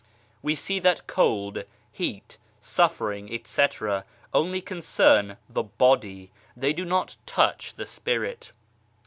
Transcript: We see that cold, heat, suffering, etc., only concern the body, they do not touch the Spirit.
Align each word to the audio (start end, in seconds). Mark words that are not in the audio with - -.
We 0.41 0.55
see 0.55 0.79
that 0.79 1.05
cold, 1.05 1.63
heat, 1.91 2.39
suffering, 2.59 3.31
etc., 3.31 4.03
only 4.33 4.59
concern 4.59 5.37
the 5.47 5.61
body, 5.61 6.31
they 6.57 6.73
do 6.73 6.85
not 6.85 7.17
touch 7.27 7.75
the 7.75 7.85
Spirit. 7.85 8.51